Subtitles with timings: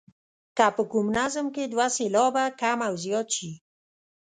[0.57, 3.51] که په کوم نظم کې دوه سېلابه کم او یا زیات شي.